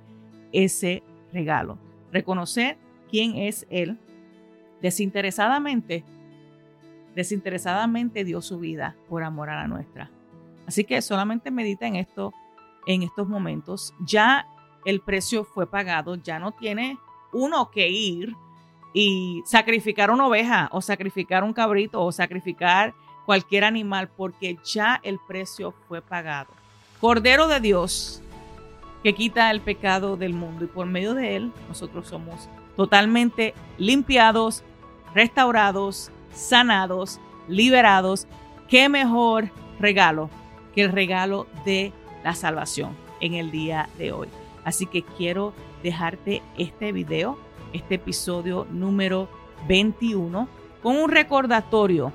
ese 0.52 1.02
regalo, 1.02 1.15
reconocer 2.12 2.78
quién 3.10 3.36
es 3.36 3.66
Él 3.70 4.00
desinteresadamente. 4.82 6.04
Desinteresadamente 7.16 8.24
dio 8.24 8.42
su 8.42 8.60
vida 8.60 8.96
por 9.10 9.24
amor 9.24 9.50
a 9.50 9.56
la 9.56 9.68
nuestra. 9.68 10.12
Así 10.68 10.84
que 10.84 11.02
solamente 11.02 11.52
medita 11.52 11.88
en 11.88 11.96
esto 11.96 12.34
en 12.86 13.04
estos 13.04 13.28
momentos. 13.28 13.94
Ya 14.00 14.48
el 14.86 15.02
precio 15.02 15.44
fue 15.44 15.68
pagado, 15.68 16.16
ya 16.16 16.40
no 16.40 16.52
tiene 16.52 16.98
uno 17.34 17.72
que 17.72 17.90
ir 17.90 18.34
y 18.94 19.42
sacrificar 19.46 20.12
una 20.12 20.28
oveja 20.28 20.70
o 20.72 20.82
sacrificar 20.82 21.44
un 21.44 21.54
cabrito 21.54 22.02
o 22.02 22.12
sacrificar 22.12 22.94
cualquier 23.26 23.64
animal 23.64 24.10
porque 24.16 24.58
ya 24.64 25.02
el 25.04 25.20
precio 25.28 25.74
fue 25.88 26.02
pagado. 26.02 26.50
Cordero 27.02 27.48
de 27.48 27.60
Dios 27.60 28.22
que 29.06 29.14
quita 29.14 29.52
el 29.52 29.62
pecado 29.62 30.18
del 30.18 30.34
mundo 30.34 30.66
y 30.66 30.68
por 30.68 30.88
medio 30.88 31.14
de 31.14 31.36
él 31.36 31.52
nosotros 31.68 32.08
somos 32.08 32.50
totalmente 32.76 33.54
limpiados, 33.78 34.64
restaurados, 35.14 36.10
sanados, 36.34 37.20
liberados. 37.48 38.26
¿Qué 38.68 38.90
mejor 38.90 39.52
regalo 39.80 40.32
que 40.74 40.82
el 40.82 40.92
regalo 40.92 41.46
de 41.66 41.94
la 42.24 42.34
salvación 42.34 42.98
en 43.22 43.36
el 43.36 43.52
día 43.52 43.90
de 44.00 44.12
hoy. 44.12 44.28
Así 44.64 44.88
que 44.88 45.04
quiero 45.04 45.54
dejarte 45.84 46.42
este 46.58 46.92
video, 46.92 47.38
este 47.74 47.96
episodio 47.96 48.66
número 48.72 49.30
21, 49.68 50.50
con 50.82 50.96
un 50.96 51.12
recordatorio 51.12 52.12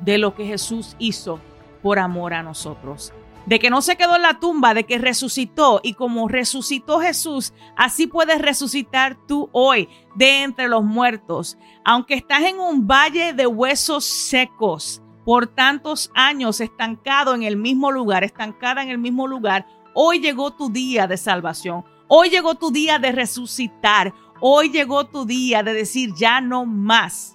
de 0.00 0.16
lo 0.16 0.34
que 0.34 0.46
Jesús 0.46 0.96
hizo 0.98 1.38
por 1.82 1.98
amor 1.98 2.32
a 2.32 2.42
nosotros. 2.42 3.12
De 3.48 3.58
que 3.58 3.70
no 3.70 3.80
se 3.80 3.96
quedó 3.96 4.16
en 4.16 4.22
la 4.22 4.40
tumba, 4.40 4.74
de 4.74 4.84
que 4.84 4.98
resucitó 4.98 5.80
y 5.82 5.94
como 5.94 6.28
resucitó 6.28 7.00
Jesús, 7.00 7.54
así 7.76 8.06
puedes 8.06 8.42
resucitar 8.42 9.16
tú 9.26 9.48
hoy 9.52 9.88
de 10.16 10.42
entre 10.42 10.68
los 10.68 10.84
muertos. 10.84 11.56
Aunque 11.82 12.12
estás 12.12 12.42
en 12.42 12.60
un 12.60 12.86
valle 12.86 13.32
de 13.32 13.46
huesos 13.46 14.04
secos, 14.04 15.02
por 15.24 15.46
tantos 15.46 16.10
años 16.14 16.60
estancado 16.60 17.34
en 17.34 17.42
el 17.42 17.56
mismo 17.56 17.90
lugar, 17.90 18.22
estancada 18.22 18.82
en 18.82 18.90
el 18.90 18.98
mismo 18.98 19.26
lugar, 19.26 19.66
hoy 19.94 20.20
llegó 20.20 20.50
tu 20.50 20.68
día 20.68 21.06
de 21.06 21.16
salvación. 21.16 21.86
Hoy 22.06 22.28
llegó 22.28 22.54
tu 22.56 22.70
día 22.70 22.98
de 22.98 23.12
resucitar. 23.12 24.12
Hoy 24.40 24.68
llegó 24.68 25.06
tu 25.06 25.24
día 25.24 25.62
de 25.62 25.72
decir 25.72 26.12
ya 26.14 26.42
no 26.42 26.66
más. 26.66 27.34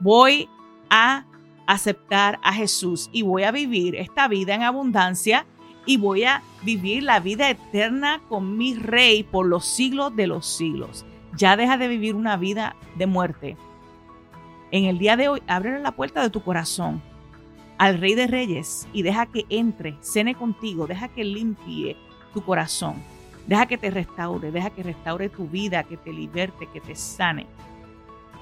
Voy 0.00 0.48
a 0.90 1.24
aceptar 1.66 2.38
a 2.42 2.52
Jesús 2.52 3.08
y 3.12 3.22
voy 3.22 3.42
a 3.42 3.50
vivir 3.50 3.96
esta 3.96 4.28
vida 4.28 4.54
en 4.54 4.62
abundancia 4.62 5.46
y 5.86 5.96
voy 5.96 6.24
a 6.24 6.42
vivir 6.62 7.02
la 7.02 7.20
vida 7.20 7.48
eterna 7.48 8.20
con 8.28 8.56
mi 8.56 8.74
rey 8.74 9.22
por 9.22 9.46
los 9.46 9.64
siglos 9.64 10.14
de 10.16 10.26
los 10.26 10.46
siglos. 10.46 11.04
Ya 11.36 11.56
deja 11.56 11.76
de 11.76 11.88
vivir 11.88 12.14
una 12.14 12.36
vida 12.36 12.76
de 12.96 13.06
muerte. 13.06 13.56
En 14.72 14.84
el 14.84 14.98
día 14.98 15.16
de 15.16 15.28
hoy, 15.28 15.42
abre 15.46 15.78
la 15.78 15.92
puerta 15.92 16.22
de 16.22 16.30
tu 16.30 16.42
corazón 16.42 17.00
al 17.78 18.00
Rey 18.00 18.14
de 18.14 18.26
Reyes 18.26 18.88
y 18.92 19.02
deja 19.02 19.26
que 19.26 19.44
entre, 19.48 19.96
cene 20.00 20.34
contigo, 20.34 20.86
deja 20.86 21.08
que 21.08 21.24
limpie 21.24 21.96
tu 22.32 22.42
corazón, 22.42 22.96
deja 23.46 23.66
que 23.66 23.78
te 23.78 23.90
restaure, 23.90 24.50
deja 24.50 24.70
que 24.70 24.82
restaure 24.82 25.28
tu 25.28 25.46
vida, 25.46 25.84
que 25.84 25.96
te 25.96 26.12
liberte, 26.12 26.68
que 26.72 26.80
te 26.80 26.96
sane, 26.96 27.46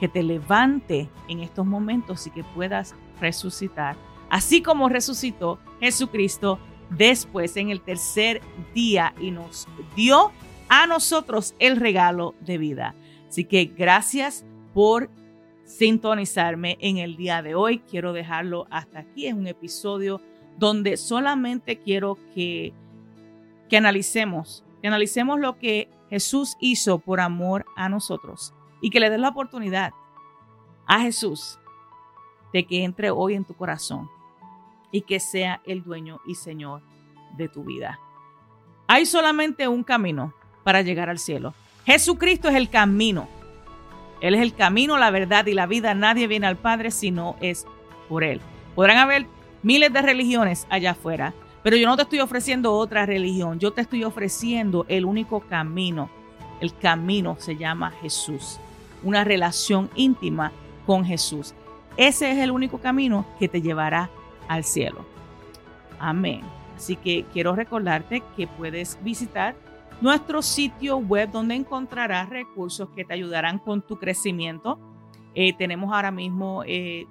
que 0.00 0.08
te 0.08 0.22
levante 0.22 1.08
en 1.28 1.40
estos 1.40 1.66
momentos 1.66 2.26
y 2.26 2.30
que 2.30 2.44
puedas 2.44 2.94
resucitar, 3.20 3.96
así 4.30 4.62
como 4.62 4.88
resucitó 4.88 5.58
Jesucristo 5.80 6.58
después 6.90 7.56
en 7.56 7.70
el 7.70 7.80
tercer 7.80 8.40
día 8.74 9.14
y 9.20 9.30
nos 9.30 9.66
dio 9.96 10.32
a 10.68 10.86
nosotros 10.86 11.54
el 11.58 11.76
regalo 11.76 12.34
de 12.40 12.58
vida. 12.58 12.94
Así 13.28 13.44
que 13.44 13.64
gracias 13.64 14.44
por 14.72 15.10
sintonizarme 15.64 16.76
en 16.80 16.98
el 16.98 17.16
día 17.16 17.42
de 17.42 17.54
hoy. 17.54 17.78
Quiero 17.78 18.12
dejarlo 18.12 18.66
hasta 18.70 19.00
aquí. 19.00 19.26
Es 19.26 19.34
un 19.34 19.46
episodio 19.46 20.20
donde 20.58 20.96
solamente 20.96 21.78
quiero 21.78 22.18
que, 22.34 22.72
que 23.68 23.76
analicemos, 23.76 24.64
que 24.80 24.88
analicemos 24.88 25.40
lo 25.40 25.58
que 25.58 25.88
Jesús 26.10 26.56
hizo 26.60 26.98
por 26.98 27.20
amor 27.20 27.64
a 27.76 27.88
nosotros 27.88 28.54
y 28.80 28.90
que 28.90 29.00
le 29.00 29.10
des 29.10 29.18
la 29.18 29.30
oportunidad 29.30 29.92
a 30.86 31.00
Jesús 31.00 31.58
de 32.54 32.64
que 32.64 32.84
entre 32.84 33.10
hoy 33.10 33.34
en 33.34 33.44
tu 33.44 33.52
corazón 33.54 34.08
y 34.92 35.00
que 35.00 35.18
sea 35.18 35.60
el 35.66 35.82
dueño 35.82 36.20
y 36.24 36.36
señor 36.36 36.82
de 37.36 37.48
tu 37.48 37.64
vida. 37.64 37.98
Hay 38.86 39.06
solamente 39.06 39.66
un 39.66 39.82
camino 39.82 40.32
para 40.62 40.80
llegar 40.80 41.10
al 41.10 41.18
cielo. 41.18 41.52
Jesucristo 41.84 42.48
es 42.48 42.54
el 42.54 42.70
camino. 42.70 43.28
Él 44.20 44.36
es 44.36 44.40
el 44.40 44.54
camino, 44.54 44.96
la 44.98 45.10
verdad 45.10 45.44
y 45.46 45.52
la 45.52 45.66
vida. 45.66 45.94
Nadie 45.94 46.28
viene 46.28 46.46
al 46.46 46.56
Padre 46.56 46.92
si 46.92 47.10
no 47.10 47.34
es 47.40 47.66
por 48.08 48.22
Él. 48.22 48.40
Podrán 48.76 48.98
haber 48.98 49.26
miles 49.64 49.92
de 49.92 50.00
religiones 50.00 50.68
allá 50.70 50.92
afuera, 50.92 51.34
pero 51.64 51.76
yo 51.76 51.88
no 51.88 51.96
te 51.96 52.02
estoy 52.02 52.20
ofreciendo 52.20 52.72
otra 52.72 53.04
religión. 53.04 53.58
Yo 53.58 53.72
te 53.72 53.80
estoy 53.80 54.04
ofreciendo 54.04 54.86
el 54.88 55.06
único 55.06 55.40
camino. 55.40 56.08
El 56.60 56.72
camino 56.72 57.36
se 57.40 57.56
llama 57.56 57.90
Jesús. 58.00 58.60
Una 59.02 59.24
relación 59.24 59.90
íntima 59.96 60.52
con 60.86 61.04
Jesús. 61.04 61.52
Ese 61.96 62.32
es 62.32 62.38
el 62.38 62.50
único 62.50 62.78
camino 62.78 63.24
que 63.38 63.48
te 63.48 63.62
llevará 63.62 64.10
al 64.48 64.64
cielo. 64.64 65.04
Amén. 65.98 66.42
Así 66.76 66.96
que 66.96 67.24
quiero 67.32 67.54
recordarte 67.54 68.22
que 68.36 68.46
puedes 68.46 68.98
visitar 69.02 69.54
nuestro 70.00 70.42
sitio 70.42 70.98
web 70.98 71.30
donde 71.30 71.54
encontrarás 71.54 72.28
recursos 72.28 72.88
que 72.90 73.04
te 73.04 73.14
ayudarán 73.14 73.58
con 73.58 73.80
tu 73.80 73.96
crecimiento. 73.98 74.78
Eh, 75.34 75.52
tenemos 75.56 75.92
ahora 75.92 76.10
mismo 76.10 76.62
eh, 76.66 77.06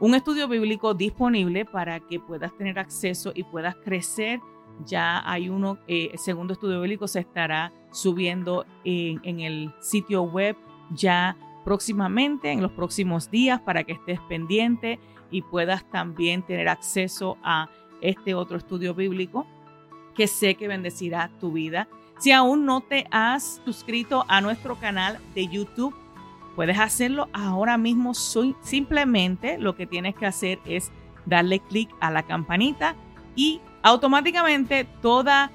un 0.00 0.14
estudio 0.14 0.48
bíblico 0.48 0.92
disponible 0.92 1.64
para 1.64 2.00
que 2.00 2.18
puedas 2.18 2.56
tener 2.56 2.78
acceso 2.78 3.32
y 3.34 3.44
puedas 3.44 3.76
crecer. 3.76 4.40
Ya 4.84 5.22
hay 5.24 5.48
uno, 5.48 5.78
eh, 5.86 6.10
el 6.12 6.18
segundo 6.18 6.52
estudio 6.52 6.80
bíblico 6.80 7.06
se 7.06 7.20
estará 7.20 7.72
subiendo 7.92 8.66
en, 8.84 9.20
en 9.22 9.38
el 9.38 9.72
sitio 9.80 10.24
web 10.24 10.56
ya 10.90 11.36
próximamente, 11.64 12.52
en 12.52 12.62
los 12.62 12.72
próximos 12.72 13.30
días, 13.30 13.60
para 13.60 13.84
que 13.84 13.92
estés 13.92 14.20
pendiente 14.28 15.00
y 15.30 15.42
puedas 15.42 15.88
también 15.90 16.42
tener 16.42 16.68
acceso 16.68 17.38
a 17.42 17.68
este 18.00 18.34
otro 18.34 18.58
estudio 18.58 18.94
bíblico 18.94 19.46
que 20.14 20.26
sé 20.26 20.54
que 20.54 20.68
bendecirá 20.68 21.30
tu 21.40 21.52
vida. 21.52 21.88
Si 22.18 22.30
aún 22.30 22.64
no 22.64 22.80
te 22.80 23.06
has 23.10 23.60
suscrito 23.64 24.24
a 24.28 24.40
nuestro 24.40 24.76
canal 24.76 25.18
de 25.34 25.48
YouTube, 25.48 25.94
puedes 26.54 26.78
hacerlo 26.78 27.28
ahora 27.32 27.76
mismo. 27.76 28.14
Simplemente 28.14 29.58
lo 29.58 29.74
que 29.74 29.86
tienes 29.86 30.14
que 30.14 30.26
hacer 30.26 30.60
es 30.64 30.92
darle 31.26 31.58
clic 31.58 31.90
a 32.00 32.10
la 32.10 32.22
campanita 32.22 32.94
y 33.34 33.60
automáticamente 33.82 34.86
toda 35.02 35.50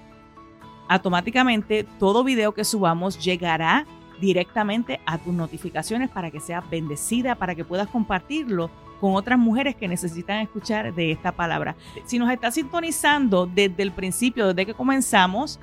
automáticamente 0.90 1.86
todo 2.00 2.24
video 2.24 2.54
que 2.54 2.66
subamos 2.66 3.24
llegará 3.24 3.86
directamente 4.20 5.00
a 5.06 5.18
tus 5.18 5.34
notificaciones 5.34 6.10
para 6.10 6.32
que 6.32 6.40
seas 6.40 6.70
bendecida, 6.70 7.36
para 7.36 7.56
que 7.56 7.66
puedas 7.66 7.88
compartirlo 7.88 8.70
con 9.00 9.16
otras 9.16 9.40
mujeres 9.40 9.76
que 9.76 9.88
necesitan 9.88 10.42
escuchar 10.42 10.94
de 10.94 11.12
esta 11.12 11.32
palabra. 11.32 11.76
Si 12.06 12.20
nos 12.20 12.32
estás 12.32 12.56
sintonizando 12.56 13.46
desde 13.46 13.84
el 13.84 13.92
principio, 13.92 14.48
desde 14.48 14.66
que 14.66 14.74
comenzamos 14.74 15.60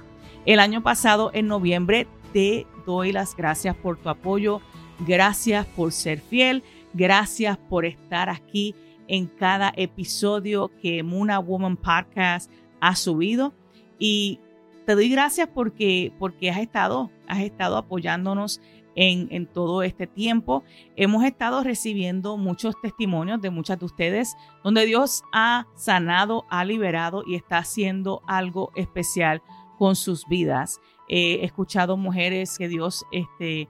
el 0.47 0.61
año 0.61 0.83
pasado, 0.83 1.31
en 1.35 1.49
noviembre, 1.49 2.07
te 2.33 2.67
doy 2.87 3.13
las 3.13 3.37
gracias 3.37 3.77
por 3.77 3.99
tu 3.99 4.09
apoyo, 4.09 4.61
gracias 5.01 5.67
por 5.67 5.93
ser 5.93 6.21
fiel, 6.21 6.63
gracias 6.95 7.59
por 7.59 7.85
estar 7.85 8.31
aquí 8.31 8.75
en 9.09 9.27
cada 9.27 9.73
episodio 9.77 10.71
que 10.81 11.03
Muna 11.03 11.39
Woman 11.39 11.77
Podcast 11.77 12.51
ha 12.81 12.97
subido. 12.97 13.53
Y 13.99 14.41
te 14.87 14.95
doy 14.95 15.09
gracias 15.09 15.49
porque, 15.53 16.13
porque 16.19 16.51
has 16.51 16.59
estado, 16.59 17.11
has 17.27 17.41
estado 17.41 17.77
apoyándonos 17.77 18.61
en, 18.95 19.47
todo 19.47 19.83
este 19.83 20.07
tiempo. 20.07 20.65
Hemos 20.97 21.25
estado 21.25 21.63
recibiendo 21.63 22.37
muchos 22.37 22.81
testimonios 22.81 23.43
de 23.43 23.51
muchas 23.51 23.79
de 23.79 23.85
ustedes 23.85 24.35
donde 24.65 24.87
Dios 24.87 25.23
ha 25.33 25.67
sanado, 25.75 26.47
ha 26.49 26.65
liberado 26.65 27.23
y 27.27 27.35
está 27.35 27.59
haciendo 27.59 28.23
algo 28.27 28.71
especial 28.75 29.43
con 29.77 29.97
sus 29.97 30.27
vidas. 30.27 30.81
he 31.09 31.45
escuchado 31.45 31.97
mujeres 31.97 32.57
que 32.57 32.69
Dios 32.69 33.05
este, 33.13 33.69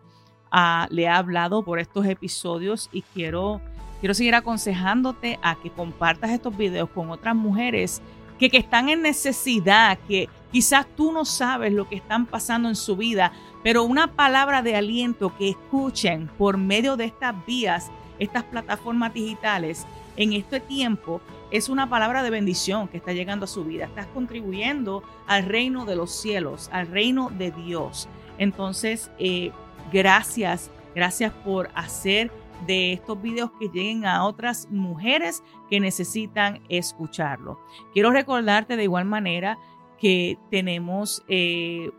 le 0.91 1.09
ha 1.09 1.17
hablado 1.17 1.65
por 1.65 1.81
estos 1.81 2.07
episodios 2.07 2.89
y 2.93 3.03
quiero, 3.03 3.61
quiero 4.01 4.15
seguir 4.15 4.37
aconsejándote 4.37 5.41
a 5.43 5.57
que 5.57 5.71
compartas 5.71 6.31
estos 6.31 6.57
videos 6.57 6.89
con 6.91 7.11
otras 7.11 7.35
mujeres 7.35 8.01
que, 8.39 8.49
que 8.49 8.59
están 8.59 8.91
en 8.91 9.03
necesidad, 9.03 9.99
que 10.07 10.29
quizás 10.57 10.87
tú 10.97 11.13
no 11.13 11.27
sabes 11.27 11.71
lo 11.71 11.87
que 11.87 11.97
están 11.97 12.25
pasando 12.25 12.71
en 12.71 12.77
su 12.77 12.97
vida, 12.97 13.31
pero 13.63 13.83
una 13.83 14.15
palabra 14.15 14.63
de 14.63 14.75
aliento 14.75 15.37
que 15.37 15.51
escuchen 15.51 16.31
por 16.39 16.57
medio 16.57 16.97
de 16.97 17.05
estas 17.05 17.35
vías, 17.45 17.91
estas 18.19 18.43
plataformas 18.45 19.13
digitales, 19.13 19.87
en 20.17 20.33
este 20.33 20.61
tiempo 20.61 21.21
es 21.51 21.69
una 21.69 21.91
palabra 21.91 22.23
de 22.23 22.31
bendición 22.31 22.89
que 22.89 22.97
está 22.97 23.13
llegando 23.13 23.45
a 23.45 23.49
su 23.49 23.65
vida. 23.65 23.85
Estás 23.85 24.07
contribuyendo 24.07 25.03
al 25.27 25.45
reino 25.45 25.85
de 25.85 25.97
los 25.97 26.11
cielos, 26.11 26.71
al 26.73 26.87
reino 26.87 27.29
de 27.29 27.51
Dios. 27.51 28.09
Entonces, 28.39 29.11
eh, 29.19 29.53
gracias, 29.93 30.71
gracias 30.95 31.35
por 31.45 31.69
hacer 31.75 32.33
de 32.67 32.95
estos 32.95 33.21
videos 33.21 33.51
que 33.61 33.69
lleguen 33.69 34.07
a 34.07 34.25
otras 34.25 34.69
mujeres 34.71 35.43
que 35.69 35.81
necesitan 35.81 36.63
escucharlo. 36.71 37.61
Quiero 37.93 38.11
recordarte 38.11 38.79
de 38.79 38.85
igual 38.85 39.05
manera 39.05 39.59
que 40.01 40.39
tenemos 40.51 41.23
eh, 41.29 41.91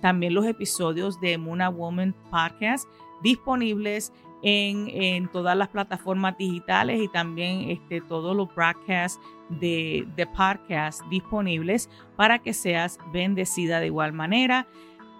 también 0.00 0.34
los 0.34 0.46
episodios 0.46 1.20
de 1.20 1.38
Muna 1.38 1.68
Woman 1.68 2.14
Podcast 2.30 2.88
disponibles 3.22 4.12
en, 4.42 5.28
todas 5.28 5.56
las 5.56 5.68
plataformas 5.68 6.36
digitales 6.36 7.00
y 7.00 7.08
también 7.08 7.70
este, 7.70 8.00
todos 8.00 8.36
los 8.36 8.52
broadcasts 8.54 9.20
de, 9.48 10.06
de 10.16 10.26
podcast 10.26 11.00
disponibles 11.08 11.88
para 12.16 12.40
que 12.40 12.52
seas 12.52 12.98
bendecida 13.12 13.78
de 13.78 13.86
igual 13.86 14.12
manera. 14.12 14.66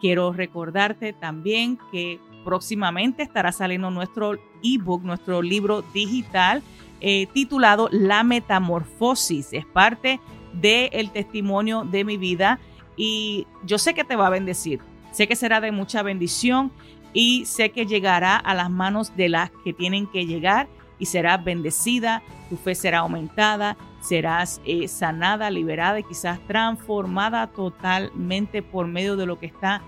Quiero 0.01 0.33
recordarte 0.33 1.13
también 1.13 1.79
que 1.93 2.19
próximamente 2.45 3.23
estará 3.23 3.53
saliendo 3.53 3.91
nuestro 3.93 4.37
ebook, 4.65 5.03
nuestro 5.05 5.43
libro 5.43 5.83
digital 5.95 6.63
eh, 7.01 7.27
titulado 7.33 7.89
La 7.91 8.23
Metamorfosis. 8.23 9.53
Es 9.53 9.67
parte 9.67 10.21
del 10.53 11.11
testimonio 11.11 11.85
de 11.85 12.05
mi 12.05 12.17
vida 12.17 12.59
y 12.97 13.47
yo 13.65 13.79
sé 13.79 13.95
que 13.95 14.05
te 14.05 14.17
va 14.17 14.27
a 14.27 14.31
bendecir. 14.31 14.81
Sé 15.13 15.27
que 15.27 15.37
será 15.37 15.61
de 15.61 15.73
mucha 15.73 16.03
bendición 16.03 16.73
y 17.13 17.45
sé 17.45 17.71
que 17.71 17.87
llegará 17.87 18.37
a 18.37 18.55
las 18.55 18.71
manos 18.71 19.15
de 19.17 19.29
las 19.29 19.51
que 19.65 19.73
tienen 19.73 20.07
que 20.07 20.27
llegar 20.27 20.69
y 20.99 21.07
serás 21.07 21.43
bendecida, 21.43 22.23
tu 22.49 22.57
fe 22.57 22.75
será 22.75 23.01
aumentada, 23.01 23.77
serás 24.01 24.61
eh, 24.65 24.89
sanada, 24.89 25.51
liberada 25.51 25.99
y 25.99 26.05
quizás 26.05 26.39
transformada 26.47 27.49
totalmente 27.49 28.63
por 28.63 28.87
medio 28.87 29.17
de 29.17 29.27
lo 29.27 29.39
que 29.39 29.47
está 29.47 29.83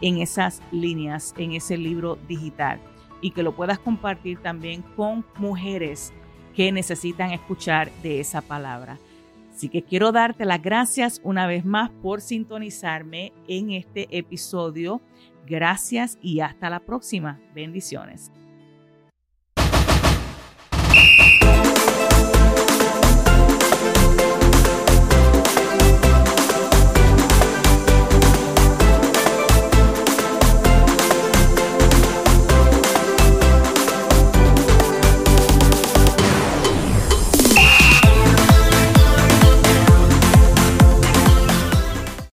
en 0.00 0.18
esas 0.18 0.62
líneas, 0.70 1.34
en 1.38 1.52
ese 1.52 1.76
libro 1.76 2.18
digital 2.28 2.80
y 3.20 3.30
que 3.32 3.42
lo 3.42 3.52
puedas 3.52 3.78
compartir 3.78 4.38
también 4.38 4.82
con 4.96 5.24
mujeres 5.38 6.12
que 6.54 6.72
necesitan 6.72 7.30
escuchar 7.30 7.90
de 8.02 8.20
esa 8.20 8.40
palabra. 8.40 8.98
Así 9.58 9.68
que 9.68 9.82
quiero 9.82 10.12
darte 10.12 10.44
las 10.44 10.62
gracias 10.62 11.20
una 11.24 11.48
vez 11.48 11.64
más 11.64 11.90
por 11.90 12.20
sintonizarme 12.20 13.32
en 13.48 13.72
este 13.72 14.06
episodio. 14.16 15.00
Gracias 15.48 16.16
y 16.22 16.38
hasta 16.38 16.70
la 16.70 16.78
próxima. 16.78 17.40
Bendiciones. 17.56 18.30